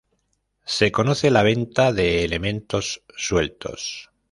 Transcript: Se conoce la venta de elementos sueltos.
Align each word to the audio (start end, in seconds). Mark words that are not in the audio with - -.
Se 0.65 0.91
conoce 0.91 1.29
la 1.29 1.43
venta 1.43 1.93
de 1.93 2.23
elementos 2.25 3.03
sueltos. 3.15 4.09